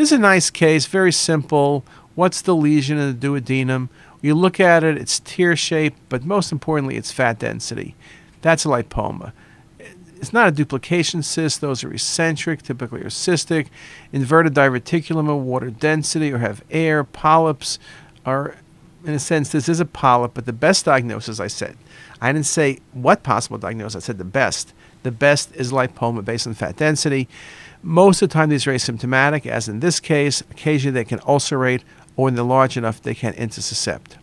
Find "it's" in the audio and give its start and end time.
4.96-5.20, 6.96-7.12, 10.16-10.32